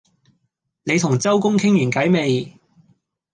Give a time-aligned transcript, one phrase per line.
[0.81, 2.57] 你同周公傾完偈未？